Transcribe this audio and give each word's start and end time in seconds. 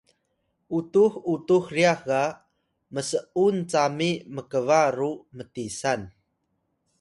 utux 0.77 1.11
utux 1.33 1.63
ryax 1.75 1.99
ga 2.09 2.23
ms’un 2.93 3.55
cami 3.71 4.11
mkba 4.35 4.81
ru 4.97 5.11
mtisan 5.35 6.01